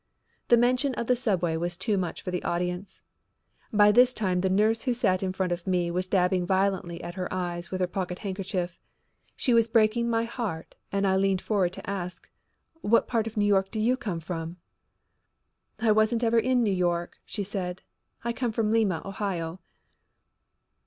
[0.47, 3.03] The mention of the subway was too much for the audience.
[3.71, 7.13] By this time the nurse who sat in front of me was dabbing violently at
[7.13, 8.79] her eyes with her pocket handkerchief.
[9.35, 12.31] She was breaking my heart and I leaned forward and asked:
[12.81, 14.57] "What part of New York do you come from?"
[15.79, 17.83] "I wasn't ever in New York," she said.
[18.23, 19.59] "I come from Lima, Ohio."